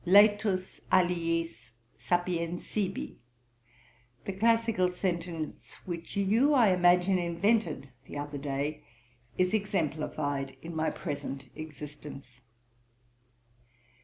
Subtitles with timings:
[0.03, 3.19] Laetus aliis, sapiens sibi,
[4.25, 8.83] the classical sentence which you, I imagine, invented the other day,
[9.37, 12.41] is exemplified in my present existence.